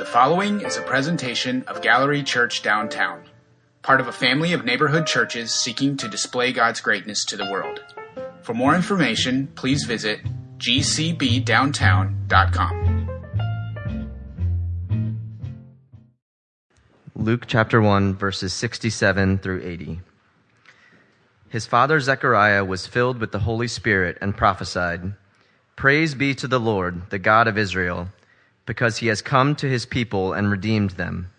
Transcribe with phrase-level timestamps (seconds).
[0.00, 3.24] The following is a presentation of Gallery Church Downtown,
[3.82, 7.84] part of a family of neighborhood churches seeking to display God's greatness to the world.
[8.40, 10.20] For more information, please visit
[10.56, 13.10] gcbdowntown.com.
[17.14, 20.00] Luke chapter 1, verses 67 through 80.
[21.50, 25.12] His father Zechariah was filled with the Holy Spirit and prophesied,
[25.76, 28.08] Praise be to the Lord, the God of Israel
[28.66, 31.30] because he has come to his people and redeemed them.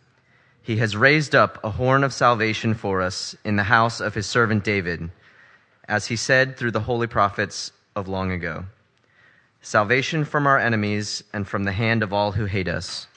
[0.62, 4.28] He has raised up a horn of salvation for us in the house of his
[4.28, 5.10] servant David,
[5.88, 8.66] as he said through the holy prophets of long ago.
[9.62, 13.08] Salvation from our enemies and from the hand of all who hate us,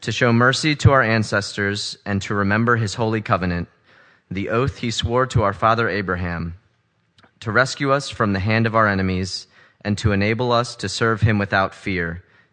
[0.00, 3.68] to show mercy to our ancestors and to remember his holy covenant,
[4.30, 6.54] the oath he swore to our father Abraham,
[7.40, 9.46] to rescue us from the hand of our enemies
[9.82, 12.22] and to enable us to serve him without fear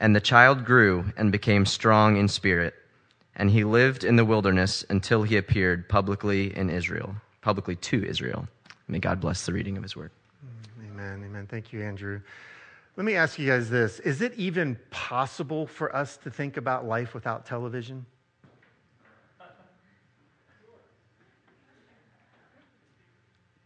[0.00, 2.74] And the child grew and became strong in spirit,
[3.36, 8.48] and he lived in the wilderness until he appeared publicly in Israel, publicly to Israel.
[8.88, 10.10] May God bless the reading of his word.
[10.82, 11.22] Amen.
[11.24, 11.46] Amen.
[11.46, 12.20] Thank you, Andrew.
[12.96, 16.86] Let me ask you guys this Is it even possible for us to think about
[16.86, 18.06] life without television?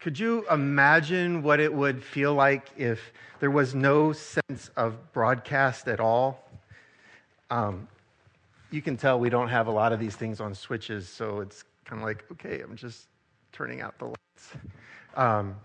[0.04, 3.10] Could you imagine what it would feel like if
[3.40, 6.46] there was no sense of broadcast at all?
[7.48, 7.88] Um,
[8.70, 11.64] you can tell we don't have a lot of these things on switches, so it's
[11.86, 13.06] kind of like, okay, I'm just
[13.50, 14.50] turning out the lights.
[15.16, 15.56] Um,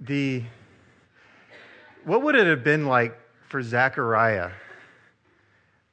[0.00, 0.42] the
[2.06, 3.16] what would it have been like
[3.48, 4.50] for Zachariah?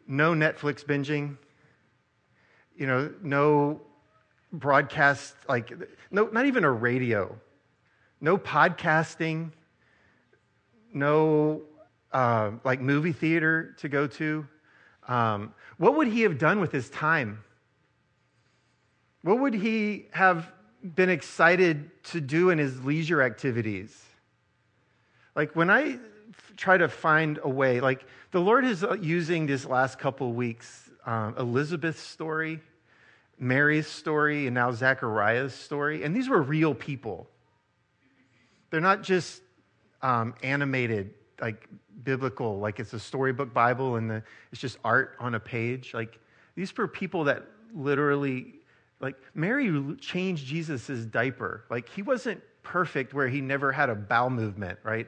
[0.08, 1.38] No Netflix binging,
[2.76, 3.82] you know, no
[4.60, 5.72] broadcast, like,
[6.12, 7.38] no, not even a radio,
[8.22, 9.52] no podcasting,
[10.94, 11.62] no
[12.12, 14.48] uh, like movie theater to go to.
[15.08, 17.44] Um, what would he have done with his time?
[19.22, 20.52] What would he have
[20.84, 24.04] been excited to do in his leisure activities?
[25.36, 26.00] Like when I
[26.56, 30.90] try to find a way, like the Lord is uh, using this last couple weeks,
[31.06, 32.62] um, Elizabeth's story
[33.38, 36.04] Mary's story and now Zachariah's story.
[36.04, 37.28] And these were real people.
[38.70, 39.42] They're not just
[40.02, 41.68] um, animated, like
[42.04, 45.94] biblical, like it's a storybook Bible and the, it's just art on a page.
[45.94, 46.20] Like
[46.56, 47.44] these were people that
[47.74, 48.56] literally,
[49.00, 51.66] like Mary changed Jesus' diaper.
[51.70, 55.08] Like he wasn't perfect where he never had a bowel movement, right?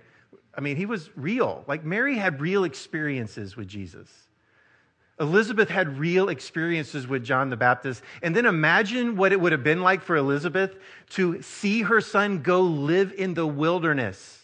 [0.56, 1.64] I mean, he was real.
[1.68, 4.10] Like Mary had real experiences with Jesus.
[5.20, 8.04] Elizabeth had real experiences with John the Baptist.
[8.22, 10.76] And then imagine what it would have been like for Elizabeth
[11.12, 14.42] to see her son go live in the wilderness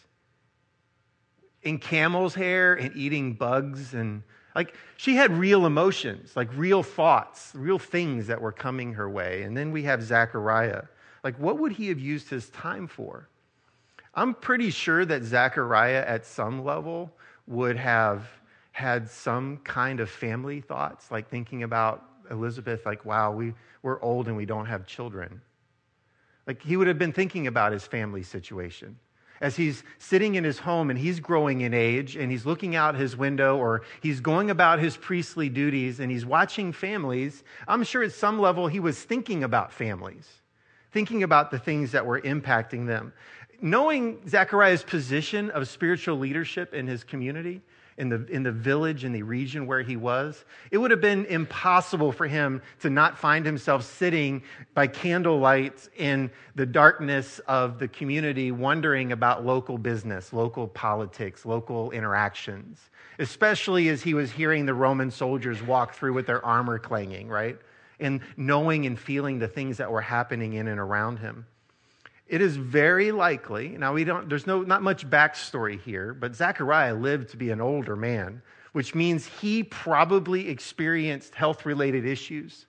[1.62, 3.94] in camel's hair and eating bugs.
[3.94, 4.24] And
[4.56, 9.44] like she had real emotions, like real thoughts, real things that were coming her way.
[9.44, 10.84] And then we have Zechariah.
[11.24, 13.30] Like, what would he have used his time for?
[14.16, 17.12] I'm pretty sure that Zechariah, at some level,
[17.48, 18.28] would have
[18.74, 23.54] had some kind of family thoughts, like thinking about Elizabeth, like, wow, we,
[23.84, 25.42] we're old and we don't have children.
[26.48, 28.98] Like he would have been thinking about his family situation.
[29.42, 32.96] As he's sitting in his home and he's growing in age and he's looking out
[32.96, 38.04] his window or he's going about his priestly duties and he's watching families, I'm sure
[38.04, 40.28] at some level he was thinking about families,
[40.92, 43.14] thinking about the things that were impacting them.
[43.62, 47.62] Knowing Zechariah's position of spiritual leadership in his community,
[47.98, 51.26] in the, in the village, in the region where he was, it would have been
[51.26, 54.44] impossible for him to not find himself sitting
[54.74, 61.92] by candlelight in the darkness of the community, wondering about local business, local politics, local
[61.92, 67.30] interactions, especially as he was hearing the Roman soldiers walk through with their armor clanging,
[67.30, 67.58] right?
[68.00, 71.46] And knowing and feeling the things that were happening in and around him.
[72.28, 76.96] It is very likely, now we don't, there's no, not much backstory here, but Zechariah
[76.96, 78.42] lived to be an older man,
[78.72, 82.66] which means he probably experienced health related issues.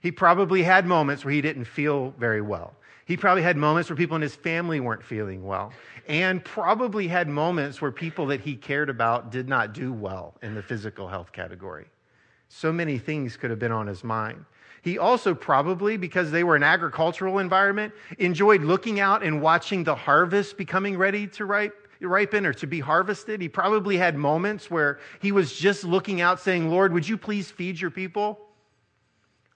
[0.00, 2.74] He probably had moments where he didn't feel very well.
[3.04, 5.72] He probably had moments where people in his family weren't feeling well,
[6.08, 10.54] and probably had moments where people that he cared about did not do well in
[10.54, 11.86] the physical health category.
[12.52, 14.44] So many things could have been on his mind.
[14.82, 19.94] He also probably, because they were an agricultural environment, enjoyed looking out and watching the
[19.94, 23.40] harvest becoming ready to ripe, ripen or to be harvested.
[23.40, 27.50] He probably had moments where he was just looking out saying, Lord, would you please
[27.50, 28.40] feed your people?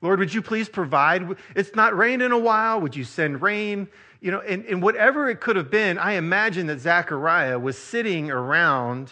[0.00, 1.36] Lord, would you please provide?
[1.56, 2.80] It's not rained in a while.
[2.80, 3.88] Would you send rain?
[4.20, 8.30] You know, and, and whatever it could have been, I imagine that Zechariah was sitting
[8.30, 9.10] around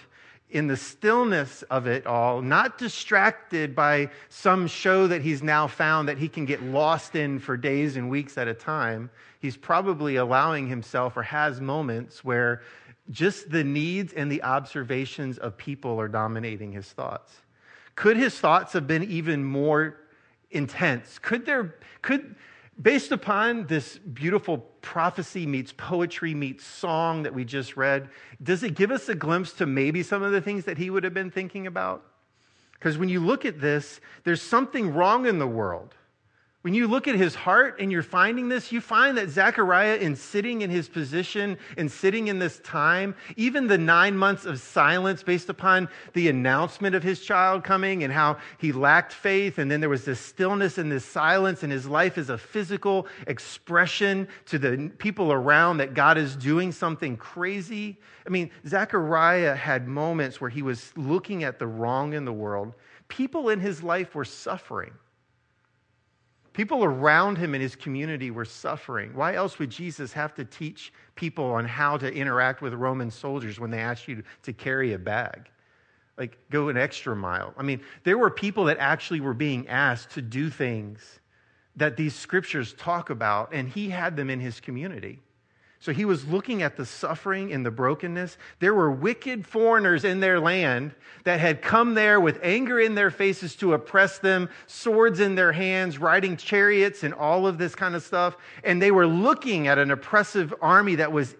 [0.52, 6.08] in the stillness of it all, not distracted by some show that he's now found
[6.08, 9.10] that he can get lost in for days and weeks at a time.
[9.40, 12.60] He's probably allowing himself or has moments where
[13.10, 17.32] just the needs and the observations of people are dominating his thoughts.
[17.94, 19.96] Could his thoughts have been even more
[20.50, 21.18] intense?
[21.18, 22.36] Could there, could,
[22.82, 28.08] based upon this beautiful prophecy meets poetry meets song that we just read,
[28.42, 31.04] does it give us a glimpse to maybe some of the things that he would
[31.04, 32.04] have been thinking about?
[32.72, 35.94] Because when you look at this, there's something wrong in the world.
[36.62, 40.14] When you look at his heart and you're finding this, you find that Zechariah, in
[40.14, 45.24] sitting in his position and sitting in this time, even the nine months of silence
[45.24, 49.80] based upon the announcement of his child coming and how he lacked faith, and then
[49.80, 54.56] there was this stillness and this silence, and his life is a physical expression to
[54.56, 57.98] the people around that God is doing something crazy.
[58.24, 62.74] I mean, Zechariah had moments where he was looking at the wrong in the world.
[63.08, 64.92] People in his life were suffering.
[66.52, 69.14] People around him in his community were suffering.
[69.14, 73.58] Why else would Jesus have to teach people on how to interact with Roman soldiers
[73.58, 75.48] when they asked you to carry a bag?
[76.18, 77.54] Like, go an extra mile.
[77.56, 81.20] I mean, there were people that actually were being asked to do things
[81.76, 85.20] that these scriptures talk about, and he had them in his community.
[85.82, 88.38] So he was looking at the suffering and the brokenness.
[88.60, 90.94] There were wicked foreigners in their land
[91.24, 95.50] that had come there with anger in their faces to oppress them, swords in their
[95.50, 98.36] hands, riding chariots, and all of this kind of stuff.
[98.62, 101.34] And they were looking at an oppressive army that was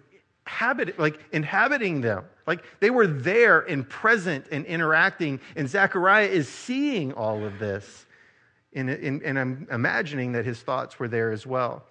[0.45, 2.25] habit, like inhabiting them.
[2.45, 5.39] Like they were there and present and interacting.
[5.55, 8.05] And Zechariah is seeing all of this.
[8.73, 11.85] And, and, and I'm imagining that his thoughts were there as well.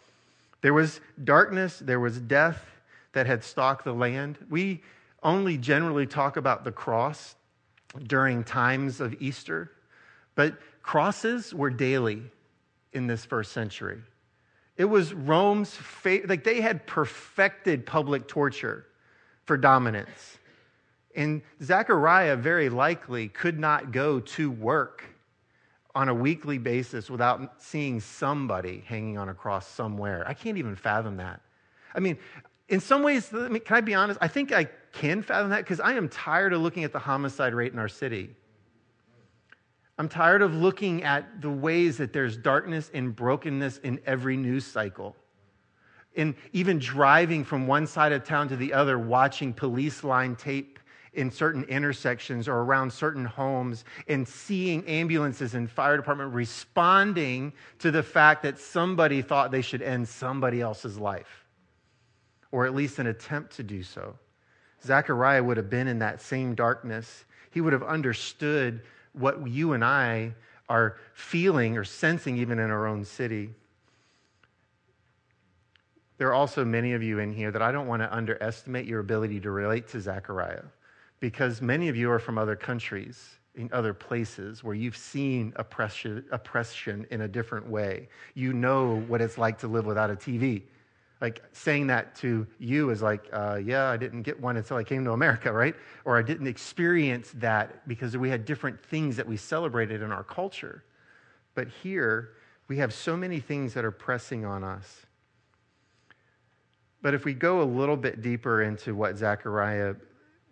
[0.62, 2.64] There was darkness, there was death
[3.12, 4.38] that had stalked the land.
[4.48, 4.82] We
[5.22, 7.34] only generally talk about the cross
[8.04, 9.72] during times of Easter,
[10.34, 12.22] but crosses were daily
[12.92, 14.00] in this first century.
[14.76, 18.86] It was Rome's, fa- like they had perfected public torture
[19.44, 20.38] for dominance.
[21.14, 25.04] And Zechariah very likely could not go to work
[25.94, 30.26] on a weekly basis without seeing somebody hanging on a cross somewhere.
[30.26, 31.40] I can't even fathom that.
[31.94, 32.16] I mean,
[32.68, 34.18] in some ways, can I be honest?
[34.22, 37.54] I think I can fathom that because I am tired of looking at the homicide
[37.54, 38.30] rate in our city.
[39.98, 44.64] I'm tired of looking at the ways that there's darkness and brokenness in every news
[44.64, 45.14] cycle.
[46.16, 50.71] And even driving from one side of town to the other, watching police line tape
[51.14, 57.90] in certain intersections or around certain homes and seeing ambulances and fire department responding to
[57.90, 61.44] the fact that somebody thought they should end somebody else's life,
[62.50, 64.16] or at least an attempt to do so.
[64.82, 67.24] Zechariah would have been in that same darkness.
[67.50, 68.82] He would have understood
[69.12, 70.34] what you and I
[70.68, 73.50] are feeling or sensing even in our own city.
[76.16, 79.00] There are also many of you in here that I don't want to underestimate your
[79.00, 80.62] ability to relate to Zechariah
[81.22, 86.24] because many of you are from other countries, in other places where you've seen oppression,
[86.32, 88.08] oppression in a different way.
[88.34, 90.62] You know what it's like to live without a TV.
[91.20, 94.82] Like saying that to you is like, uh, yeah, I didn't get one until I
[94.82, 95.76] came to America, right?
[96.04, 100.24] Or I didn't experience that because we had different things that we celebrated in our
[100.24, 100.82] culture.
[101.54, 102.30] But here,
[102.66, 105.06] we have so many things that are pressing on us.
[107.00, 109.94] But if we go a little bit deeper into what Zechariah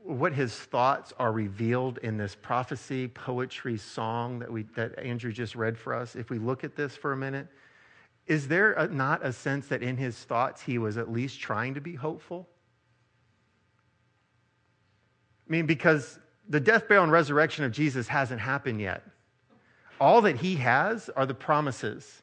[0.02, 5.54] what his thoughts are revealed in this prophecy, poetry, song that, we, that Andrew just
[5.54, 7.46] read for us, if we look at this for a minute,
[8.26, 11.74] is there a, not a sense that in his thoughts he was at least trying
[11.74, 12.48] to be hopeful?
[15.48, 19.04] I mean, because the death, burial, and resurrection of Jesus hasn't happened yet.
[20.00, 22.22] All that he has are the promises.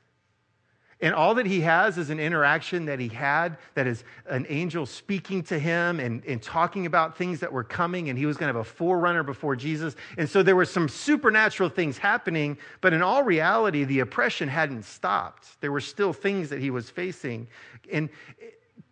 [1.00, 4.88] And all that he has is an interaction that he had that is an angel
[4.88, 8.52] speaking to him and, and talking about things that were coming, and he was going
[8.52, 9.96] to have a forerunner before Jesus.
[10.18, 14.86] And so there were some supernatural things happening, but in all reality, the oppression hadn't
[14.86, 15.62] stopped.
[15.62, 17.48] There were still things that he was facing.
[17.94, 18.10] And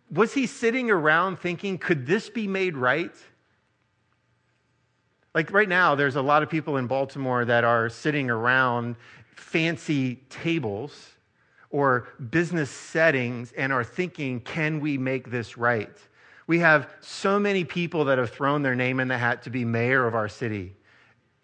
[0.08, 3.14] was he sitting around thinking, could this be made right?
[5.34, 8.94] Like right now, there's a lot of people in Baltimore that are sitting around
[9.34, 11.15] fancy tables
[11.70, 15.96] or business settings and are thinking, can we make this right?
[16.46, 19.64] We have so many people that have thrown their name in the hat to be
[19.64, 20.76] mayor of our city.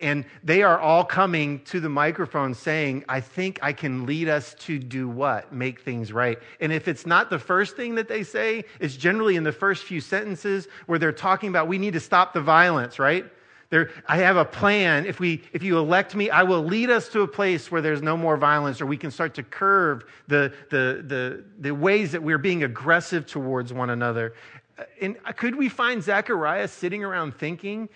[0.03, 4.55] And they are all coming to the microphone saying, I think I can lead us
[4.61, 5.53] to do what?
[5.53, 6.39] Make things right.
[6.61, 9.85] And if it's not the first thing that they say, it's generally in the first
[9.85, 13.25] few sentences where they're talking about we need to stop the violence, right?
[13.73, 15.07] There, I have a plan.
[15.07, 18.03] If, we, if you elect me, I will lead us to a place where there's
[18.03, 22.23] no more violence, or we can start to curve the, the, the, the ways that
[22.23, 24.35] we're being aggressive towards one another.
[24.79, 27.89] Uh, and uh, could we find Zechariah sitting around thinking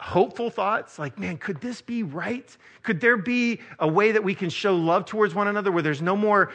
[0.00, 2.56] hopeful thoughts like, man, could this be right?
[2.82, 6.02] Could there be a way that we can show love towards one another where there's
[6.02, 6.50] no more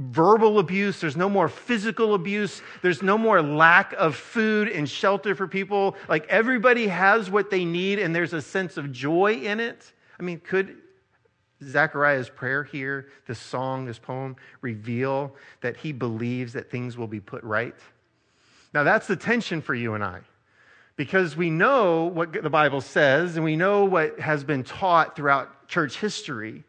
[0.00, 5.34] verbal abuse, there's no more physical abuse, there's no more lack of food and shelter
[5.34, 5.94] for people.
[6.08, 9.92] Like everybody has what they need and there's a sense of joy in it.
[10.18, 10.78] I mean, could
[11.62, 17.20] Zechariah's prayer here, this song, this poem, reveal that he believes that things will be
[17.20, 17.76] put right?
[18.72, 20.20] Now, that's the tension for you and I.
[20.96, 25.68] Because we know what the Bible says and we know what has been taught throughout
[25.68, 26.64] church history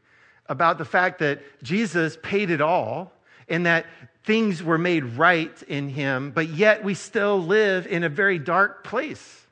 [0.48, 3.14] about the fact that Jesus paid it all
[3.52, 3.86] and that
[4.24, 8.84] things were made right in him, but yet we still live in a very dark
[8.84, 9.46] place.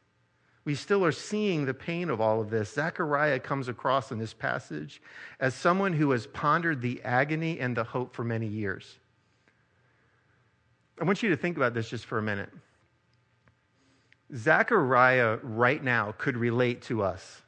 [0.64, 2.74] We still are seeing the pain of all of this.
[2.74, 5.02] Zechariah comes across in this passage
[5.40, 9.00] as someone who has pondered the agony and the hope for many years.
[11.02, 12.52] I want you to think about this just for a minute.
[14.34, 17.42] Zechariah right now could relate to us.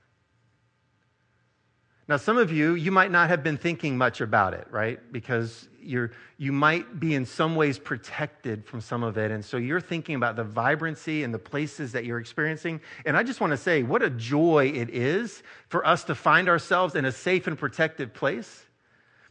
[2.11, 4.99] Now, some of you, you might not have been thinking much about it, right?
[5.13, 9.31] Because you're, you might be in some ways protected from some of it.
[9.31, 12.81] And so you're thinking about the vibrancy and the places that you're experiencing.
[13.05, 16.49] And I just want to say, what a joy it is for us to find
[16.49, 18.65] ourselves in a safe and protected place.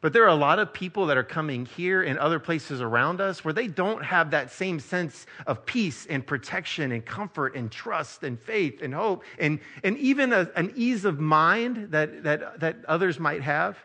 [0.00, 3.21] But there are a lot of people that are coming here and other places around
[3.21, 7.71] us where they don't have that same sense of peace and protection and comfort and
[7.71, 12.61] trust and faith and hope and, and even a, an ease of mind that, that,
[12.61, 13.76] that others might have.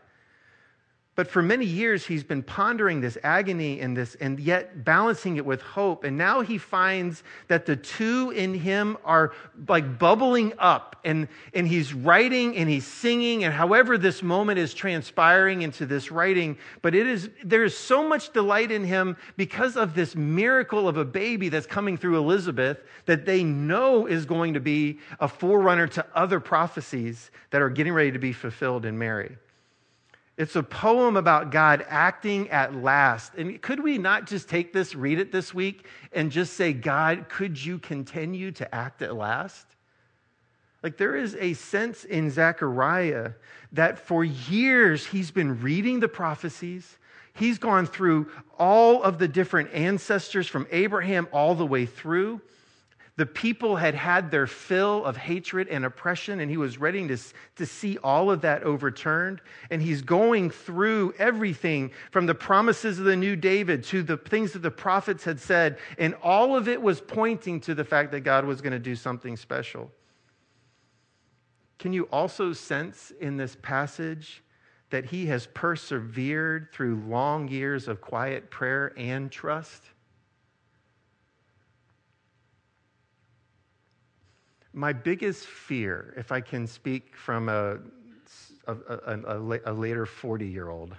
[1.16, 5.46] But for many years, he's been pondering this agony and this, and yet balancing it
[5.46, 6.04] with hope.
[6.04, 9.32] And now he finds that the two in him are
[9.70, 10.98] like bubbling up.
[11.06, 16.12] And, and he's writing and he's singing, and however this moment is transpiring into this
[16.12, 20.88] writing, but it is there is so much delight in him because of this miracle
[20.88, 25.28] of a baby that's coming through Elizabeth that they know is going to be a
[25.28, 29.38] forerunner to other prophecies that are getting ready to be fulfilled in Mary.
[30.38, 33.36] It's a poem about God acting at last.
[33.36, 37.30] And could we not just take this, read it this week, and just say, God,
[37.30, 39.66] could you continue to act at last?
[40.84, 43.32] Like there is a sense in Zechariah
[43.72, 46.98] that for years he's been reading the prophecies.
[47.34, 52.42] He's gone through all of the different ancestors from Abraham all the way through.
[53.18, 57.18] The people had had their fill of hatred and oppression, and he was ready to,
[57.56, 59.40] to see all of that overturned.
[59.70, 64.52] And he's going through everything from the promises of the new David to the things
[64.52, 65.78] that the prophets had said.
[65.98, 68.98] And all of it was pointing to the fact that God was going to do
[68.98, 69.90] something special.
[71.80, 74.44] Can you also sense in this passage
[74.90, 79.84] that he has persevered through long years of quiet prayer and trust?
[84.76, 87.78] My biggest fear, if I can speak from a,
[88.68, 88.76] a,
[89.08, 90.94] a, a later 40 year old,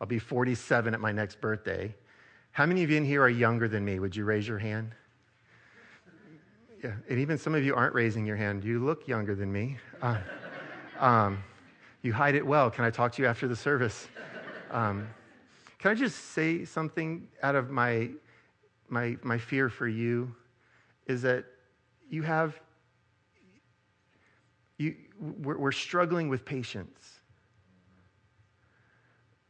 [0.00, 1.94] I'll be 47 at my next birthday.
[2.50, 4.00] How many of you in here are younger than me?
[4.00, 4.96] Would you raise your hand?
[6.82, 8.64] Yeah, and even some of you aren't raising your hand.
[8.64, 9.78] You look younger than me.
[10.02, 10.18] Uh,
[10.98, 11.38] um,
[12.02, 12.68] you hide it well.
[12.68, 14.08] Can I talk to you after the service?
[14.72, 15.08] Um,
[15.78, 18.10] can I just say something out of my,
[18.88, 20.34] my, my fear for you?
[21.06, 21.44] Is that
[22.10, 22.58] you have
[24.78, 27.20] you, we're, we're struggling with patience.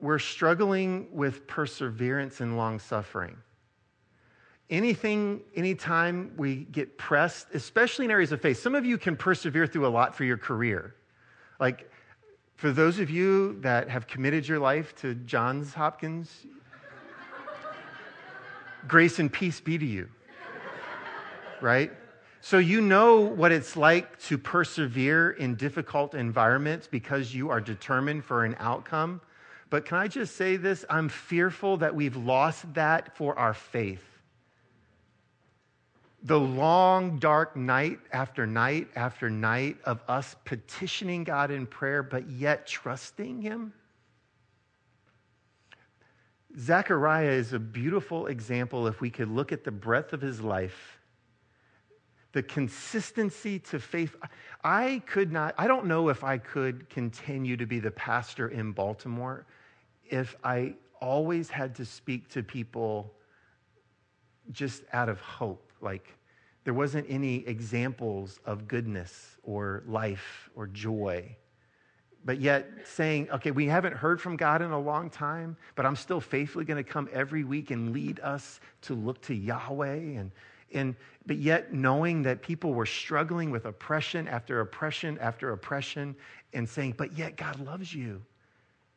[0.00, 3.37] We're struggling with perseverance and long suffering.
[4.69, 9.67] Anything, anytime we get pressed, especially in areas of faith, some of you can persevere
[9.67, 10.95] through a lot for your career.
[11.61, 11.91] Like,
[12.57, 16.47] for those of you that have committed your life to Johns Hopkins,
[18.88, 20.09] grace and peace be to you.
[21.61, 21.93] Right?
[22.45, 28.25] So you know what it's like to persevere in difficult environments because you are determined
[28.25, 29.21] for an outcome.
[29.71, 30.85] But can I just say this?
[30.91, 34.03] I'm fearful that we've lost that for our faith.
[36.25, 42.29] the long, dark night after night after night of us petitioning God in prayer, but
[42.29, 43.73] yet trusting Him?
[46.59, 50.99] Zechariah is a beautiful example if we could look at the breadth of his life,
[52.33, 54.17] the consistency to faith.
[54.65, 58.73] I could not, I don't know if I could continue to be the pastor in
[58.73, 59.47] Baltimore
[60.09, 63.12] if I always had to speak to people
[64.51, 65.73] just out of hope.
[65.81, 66.15] Like
[66.65, 71.37] there wasn't any examples of goodness or life or joy
[72.25, 75.97] but yet saying, okay, we haven't heard from God in a long time, but I'm
[75.97, 79.95] still faithfully going to come every week and lead us to look to Yahweh.
[79.95, 80.31] And,
[80.75, 86.17] and, but yet knowing that people were struggling with oppression after oppression after oppression
[86.52, 88.23] and saying, but yet God loves you.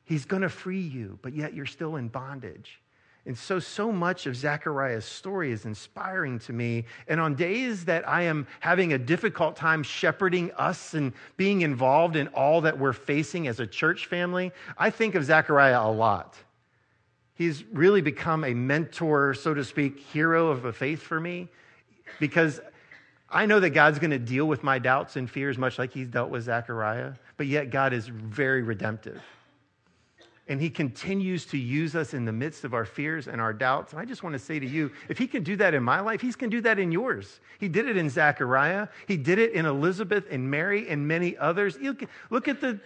[0.04, 2.80] He's going to free you, but yet you're still in bondage.
[3.28, 6.86] And so, so much of Zechariah's story is inspiring to me.
[7.08, 12.16] And on days that I am having a difficult time shepherding us and being involved
[12.16, 16.36] in all that we're facing as a church family, I think of Zechariah a lot.
[17.34, 21.50] He's really become a mentor, so to speak, hero of the faith for me
[22.20, 22.60] because
[23.30, 26.08] I know that God's going to deal with my doubts and fears much like he's
[26.08, 29.22] dealt with Zechariah, but yet God is very redemptive.
[30.48, 33.94] And he continues to use us in the midst of our fears and our doubts.
[33.94, 36.02] And I just want to say to you if he can do that in my
[36.02, 37.40] life, he can do that in yours.
[37.60, 41.80] He did it in Zechariah, he did it in Elizabeth and Mary and many others.
[42.30, 42.80] Look at the,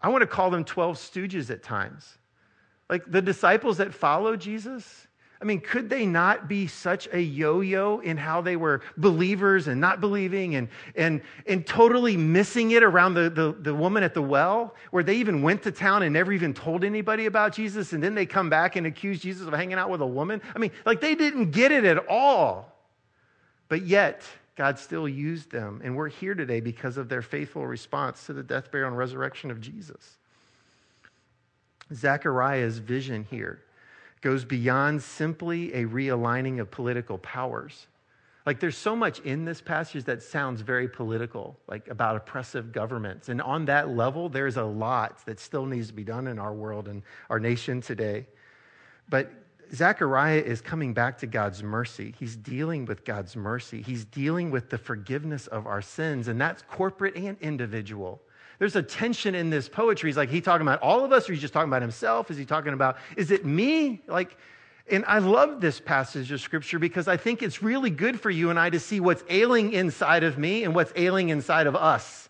[0.00, 2.18] I want to call them 12 stooges at times.
[2.88, 5.05] Like the disciples that follow Jesus,
[5.40, 9.68] I mean, could they not be such a yo yo in how they were believers
[9.68, 14.14] and not believing and, and, and totally missing it around the, the, the, woman at
[14.14, 17.92] the well, where they even went to town and never even told anybody about Jesus,
[17.92, 20.40] and then they come back and accuse Jesus of hanging out with a woman?
[20.54, 22.72] I mean, like they didn't get it at all.
[23.68, 24.22] But yet,
[24.56, 28.42] God still used them, and we're here today because of their faithful response to the
[28.42, 30.16] death, burial, and resurrection of Jesus.
[31.92, 33.60] Zechariah's vision here
[34.20, 37.86] goes beyond simply a realigning of political powers.
[38.46, 43.28] Like there's so much in this passage that sounds very political, like about oppressive governments.
[43.28, 46.54] And on that level, there's a lot that still needs to be done in our
[46.54, 48.26] world and our nation today.
[49.08, 49.32] But
[49.74, 52.14] Zechariah is coming back to God's mercy.
[52.18, 53.82] He's dealing with God's mercy.
[53.82, 58.20] He's dealing with the forgiveness of our sins, and that's corporate and individual.
[58.58, 60.08] There's a tension in this poetry.
[60.08, 62.30] He's like, he talking about all of us, or he's just talking about himself?
[62.30, 64.02] Is he talking about, is it me?
[64.06, 64.36] Like,
[64.90, 68.50] and I love this passage of scripture because I think it's really good for you
[68.50, 72.28] and I to see what's ailing inside of me and what's ailing inside of us.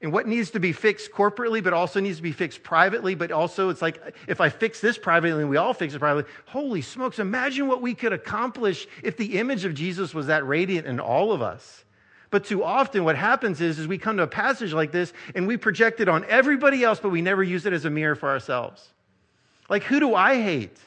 [0.00, 3.14] And what needs to be fixed corporately, but also needs to be fixed privately.
[3.14, 6.28] But also, it's like if I fix this privately and we all fix it privately,
[6.46, 10.88] holy smokes, imagine what we could accomplish if the image of Jesus was that radiant
[10.88, 11.84] in all of us.
[12.32, 15.46] But too often, what happens is, is we come to a passage like this and
[15.46, 18.30] we project it on everybody else, but we never use it as a mirror for
[18.30, 18.88] ourselves.
[19.68, 20.78] Like, who do I hate?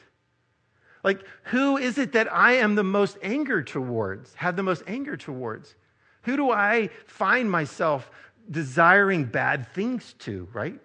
[1.04, 5.16] Like, who is it that I am the most anger towards, have the most anger
[5.16, 5.76] towards?
[6.22, 8.10] Who do I find myself
[8.50, 10.80] desiring bad things to, right?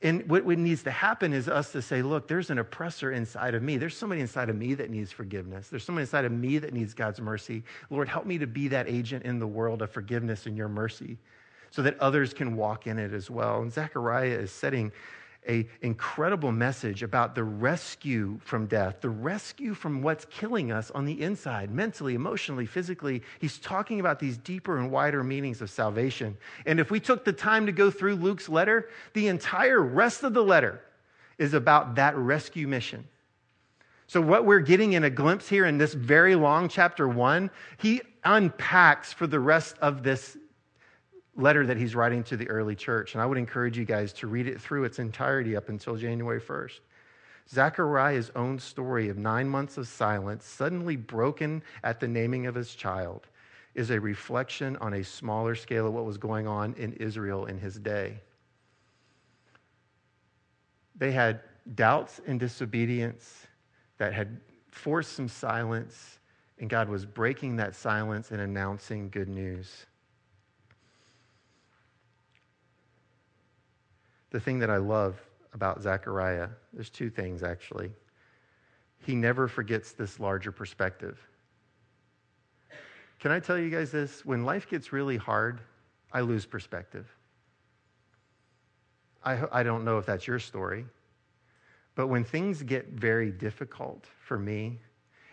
[0.00, 3.62] And what, needs to happen is us to say, look, there's an oppressor inside of
[3.62, 3.78] me.
[3.78, 5.68] There's somebody inside of me that needs forgiveness.
[5.68, 7.64] There's somebody inside of me that needs God's mercy.
[7.90, 11.18] Lord, help me to be that agent in the world of forgiveness and your mercy
[11.70, 13.60] so that others can walk in it as well.
[13.60, 14.92] And Zechariah is setting
[15.46, 21.04] a incredible message about the rescue from death, the rescue from what's killing us on
[21.04, 23.22] the inside, mentally, emotionally, physically.
[23.38, 26.36] He's talking about these deeper and wider meanings of salvation.
[26.66, 30.34] And if we took the time to go through Luke's letter, the entire rest of
[30.34, 30.80] the letter
[31.38, 33.06] is about that rescue mission.
[34.06, 38.00] So, what we're getting in a glimpse here in this very long chapter one, he
[38.24, 40.36] unpacks for the rest of this
[41.38, 43.14] letter that he's writing to the early church.
[43.14, 46.40] And I would encourage you guys to read it through its entirety up until January
[46.40, 46.80] 1st.
[47.48, 52.74] Zechariah's own story of nine months of silence, suddenly broken at the naming of his
[52.74, 53.26] child,
[53.74, 57.56] is a reflection on a smaller scale of what was going on in Israel in
[57.56, 58.20] his day.
[60.96, 61.40] They had
[61.74, 63.46] doubts and disobedience
[63.98, 66.18] that had forced some silence,
[66.58, 69.86] and God was breaking that silence and announcing good news.
[74.30, 75.20] The thing that I love
[75.52, 77.90] about Zechariah, there's two things actually.
[79.04, 81.18] He never forgets this larger perspective.
[83.20, 84.24] Can I tell you guys this?
[84.24, 85.60] When life gets really hard,
[86.12, 87.06] I lose perspective.
[89.24, 90.86] I, I don't know if that's your story,
[91.94, 94.78] but when things get very difficult for me,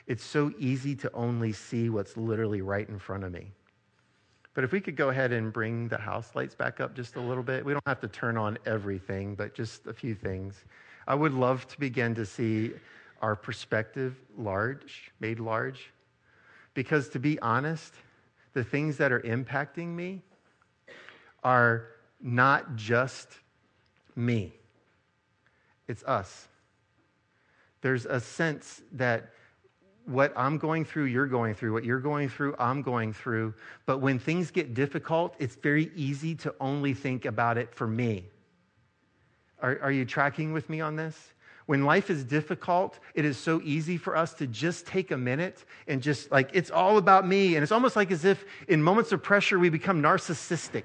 [0.08, 3.52] it's so easy to only see what's literally right in front of me.
[4.56, 7.20] But if we could go ahead and bring the house lights back up just a
[7.20, 10.64] little bit, we don't have to turn on everything, but just a few things.
[11.08, 12.72] I would love to begin to see
[13.22, 15.92] our perspective large, made large.
[16.74, 17.94] Because to be honest,
[18.54, 20.22] the things that are impacting me
[21.44, 21.88] are
[22.22, 23.28] not just
[24.16, 24.54] me,
[25.88, 26.48] it's us.
[27.82, 29.32] There's a sense that
[30.06, 31.74] what I'm going through, you're going through.
[31.74, 33.54] What you're going through, I'm going through.
[33.86, 38.26] But when things get difficult, it's very easy to only think about it for me.
[39.62, 41.34] Are, are you tracking with me on this?
[41.66, 45.66] When life is difficult, it is so easy for us to just take a minute
[45.88, 47.56] and just like, it's all about me.
[47.56, 50.84] And it's almost like as if in moments of pressure, we become narcissistic,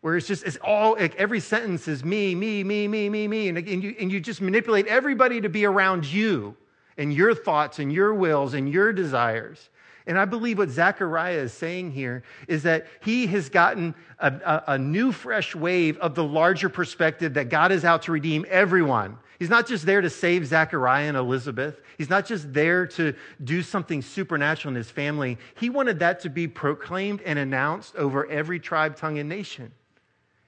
[0.00, 3.48] where it's just, it's all, like every sentence is me, me, me, me, me, me.
[3.48, 6.56] And, and, you, and you just manipulate everybody to be around you
[6.98, 9.70] and your thoughts and your wills and your desires.
[10.06, 14.64] And I believe what Zechariah is saying here is that he has gotten a, a,
[14.74, 19.18] a, new, fresh wave of the larger perspective that God is out to redeem everyone.
[19.40, 21.80] He's not just there to save Zechariah and Elizabeth.
[21.98, 25.38] He's not just there to do something supernatural in his family.
[25.56, 29.72] He wanted that to be proclaimed and announced over every tribe, tongue, and nation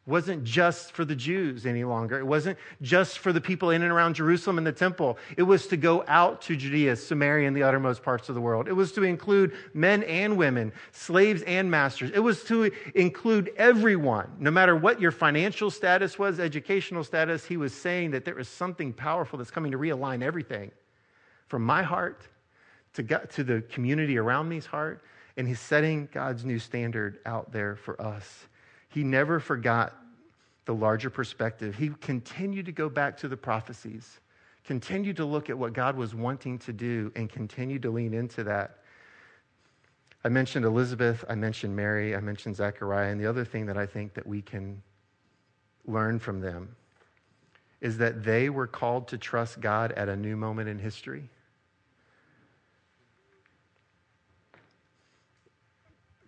[0.08, 2.18] wasn't just for the Jews any longer.
[2.18, 5.18] It wasn't just for the people in and around Jerusalem and the temple.
[5.36, 8.68] It was to go out to Judea, Samaria, and the uttermost parts of the world.
[8.68, 12.10] It was to include men and women, slaves and masters.
[12.14, 17.44] It was to include everyone, no matter what your financial status was, educational status.
[17.44, 20.70] He was saying that there is something powerful that's coming to realign everything
[21.48, 22.26] from my heart
[22.94, 25.02] to, God, to the community around me's heart.
[25.36, 28.48] And he's setting God's new standard out there for us.
[28.88, 29.94] He never forgot
[30.64, 31.74] the larger perspective.
[31.74, 34.20] He continued to go back to the prophecies,
[34.64, 38.44] continued to look at what God was wanting to do, and continued to lean into
[38.44, 38.78] that.
[40.24, 43.86] I mentioned Elizabeth, I mentioned Mary, I mentioned Zechariah, and the other thing that I
[43.86, 44.82] think that we can
[45.86, 46.76] learn from them
[47.80, 51.30] is that they were called to trust God at a new moment in history.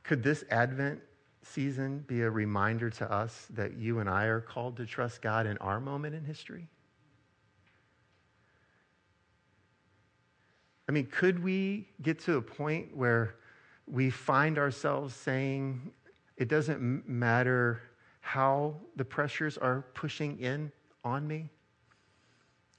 [0.02, 1.00] Could this Advent
[1.42, 5.46] season be a reminder to us that you and I are called to trust God
[5.46, 6.68] in our moment in history?
[10.88, 13.36] I mean, could we get to a point where
[13.86, 15.92] we find ourselves saying,
[16.36, 17.80] it doesn't matter
[18.20, 20.72] how the pressures are pushing in
[21.04, 21.48] on me?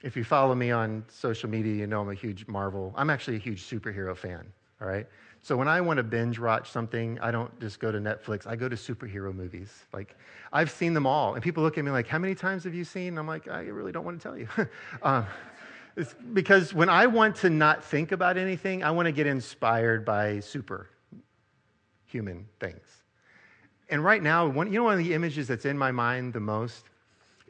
[0.02, 2.92] If you follow me on social media, you know I'm a huge Marvel.
[2.96, 5.06] I'm actually a huge superhero fan, all right?
[5.44, 8.46] So when I want to binge watch something, I don't just go to Netflix.
[8.46, 9.70] I go to superhero movies.
[9.92, 10.16] Like
[10.52, 12.84] I've seen them all, and people look at me like, "How many times have you
[12.84, 14.48] seen?" And I'm like, "I really don't want to tell you."
[15.02, 15.26] um,
[15.96, 20.04] it's because when I want to not think about anything, I want to get inspired
[20.04, 20.88] by super
[22.06, 22.86] human things.
[23.88, 26.40] And right now, one, you know, one of the images that's in my mind the
[26.40, 26.84] most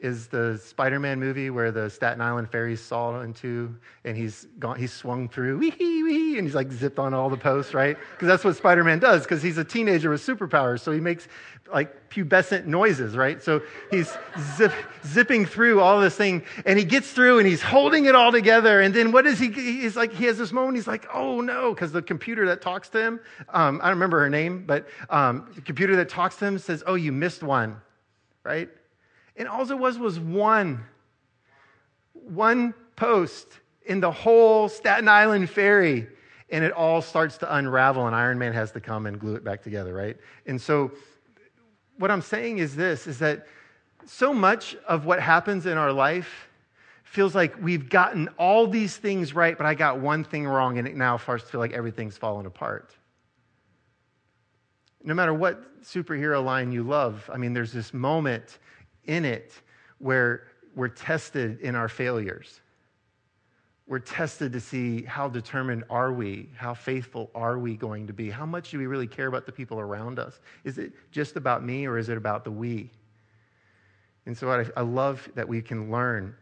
[0.03, 4.91] is the Spider-Man movie where the Staten Island ferry's saw into, and he's gone, he's
[4.91, 7.97] swung through, wee wee, and he's like zipped on all the posts, right?
[8.11, 9.23] Because that's what Spider-Man does.
[9.23, 11.29] Because he's a teenager with superpowers, so he makes
[11.71, 13.41] like pubescent noises, right?
[13.41, 14.13] So he's
[14.57, 14.73] zip,
[15.05, 18.81] zipping through all this thing, and he gets through, and he's holding it all together.
[18.81, 19.51] And then what is he?
[19.51, 20.75] He's like, he has this moment.
[20.75, 24.19] He's like, oh no, because the computer that talks to him, um, I don't remember
[24.19, 27.77] her name, but um, the computer that talks to him says, oh, you missed one,
[28.43, 28.69] right?
[29.35, 30.83] And all it was was one,
[32.13, 33.47] one post
[33.85, 36.07] in the whole Staten Island ferry.
[36.49, 39.43] And it all starts to unravel, and Iron Man has to come and glue it
[39.43, 40.17] back together, right?
[40.45, 40.91] And so,
[41.97, 43.47] what I'm saying is this is that
[44.05, 46.49] so much of what happens in our life
[47.03, 50.87] feels like we've gotten all these things right, but I got one thing wrong, and
[50.87, 52.95] it now starts to feel like everything's falling apart.
[55.03, 58.59] No matter what superhero line you love, I mean, there's this moment
[59.05, 59.53] in it
[59.99, 62.61] where we're tested in our failures.
[63.85, 66.49] We're tested to see how determined are we?
[66.55, 68.29] How faithful are we going to be?
[68.29, 70.39] How much do we really care about the people around us?
[70.63, 72.89] Is it just about me or is it about the we?
[74.25, 76.33] And so I, I love that we can learn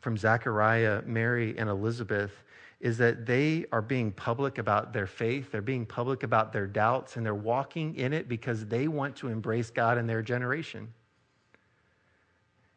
[0.00, 2.32] from Zechariah, Mary, and Elizabeth
[2.80, 7.16] is that they are being public about their faith, they're being public about their doubts,
[7.16, 10.88] and they're walking in it because they want to embrace God in their generation.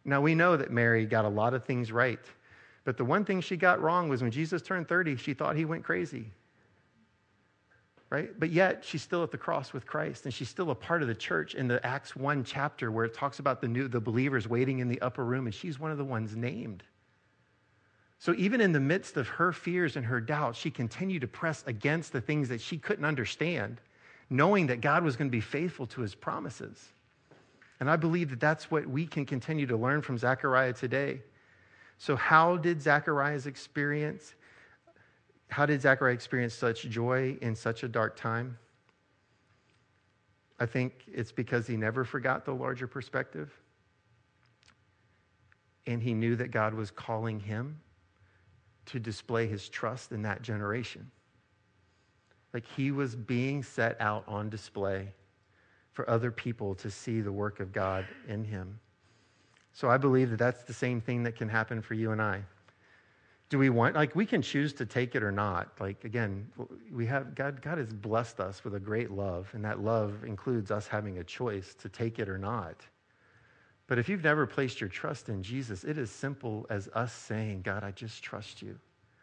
[0.05, 2.19] Now, we know that Mary got a lot of things right,
[2.83, 5.65] but the one thing she got wrong was when Jesus turned 30, she thought he
[5.65, 6.25] went crazy.
[8.09, 8.37] Right?
[8.37, 11.07] But yet, she's still at the cross with Christ, and she's still a part of
[11.07, 14.47] the church in the Acts 1 chapter where it talks about the new the believers
[14.47, 16.83] waiting in the upper room, and she's one of the ones named.
[18.19, 21.63] So even in the midst of her fears and her doubts, she continued to press
[21.65, 23.81] against the things that she couldn't understand,
[24.29, 26.93] knowing that God was going to be faithful to his promises.
[27.79, 31.21] And I believe that that's what we can continue to learn from Zechariah today.
[31.97, 34.35] So, how did Zechariah's experience?
[35.49, 38.57] How did Zechariah experience such joy in such a dark time?
[40.59, 43.51] I think it's because he never forgot the larger perspective.
[45.85, 47.79] And he knew that God was calling him
[48.85, 51.11] to display his trust in that generation.
[52.53, 55.09] Like he was being set out on display
[55.93, 58.79] for other people to see the work of God in him.
[59.73, 62.43] So I believe that that's the same thing that can happen for you and I.
[63.49, 65.69] Do we want, like, we can choose to take it or not.
[65.79, 66.47] Like, again,
[66.91, 70.71] we have, God, God has blessed us with a great love, and that love includes
[70.71, 72.81] us having a choice to take it or not.
[73.85, 77.61] But if you've never placed your trust in Jesus, it is simple as us saying,
[77.61, 78.79] God, I just trust you.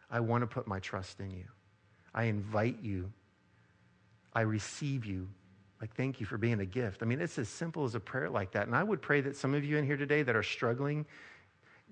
[0.09, 1.45] I want to put my trust in you.
[2.13, 3.11] I invite you.
[4.33, 5.27] I receive you.
[5.81, 7.01] Like, thank you for being a gift.
[7.01, 8.67] I mean, it's as simple as a prayer like that.
[8.67, 11.07] And I would pray that some of you in here today that are struggling,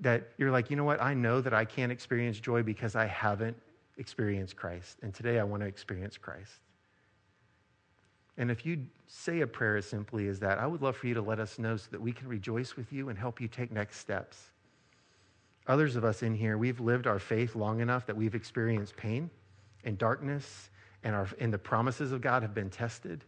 [0.02, 1.02] that you're like, you know what?
[1.02, 3.58] I know that I can't experience joy because I haven't
[3.98, 5.00] experienced Christ.
[5.02, 6.54] And today I want to experience Christ.
[8.38, 11.16] And if you say a prayer as simply as that, I would love for you
[11.16, 13.72] to let us know so that we can rejoice with you and help you take
[13.72, 14.52] next steps.
[15.68, 19.30] Others of us in here, we've lived our faith long enough that we've experienced pain
[19.84, 20.70] and darkness,
[21.04, 23.24] and, our, and the promises of God have been tested.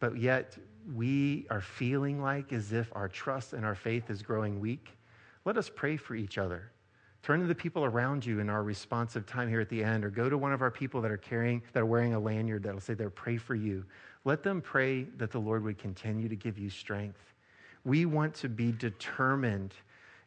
[0.00, 0.56] But yet,
[0.94, 4.96] we are feeling like as if our trust and our faith is growing weak.
[5.44, 6.72] Let us pray for each other.
[7.22, 10.10] Turn to the people around you in our responsive time here at the end, or
[10.10, 12.80] go to one of our people that are carrying, that are wearing a lanyard that'll
[12.80, 13.84] say they'll pray for you.
[14.24, 17.34] Let them pray that the Lord would continue to give you strength.
[17.84, 19.74] We want to be determined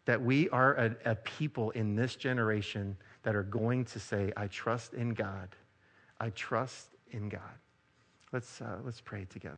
[0.06, 4.48] that we are a, a people in this generation that are going to say, I
[4.48, 5.56] trust in God.
[6.20, 7.42] I trust in God.
[8.32, 9.56] Let's, uh, let's pray together.